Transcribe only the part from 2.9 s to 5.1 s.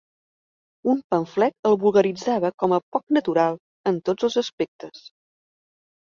"poc natural" en tots els aspectes.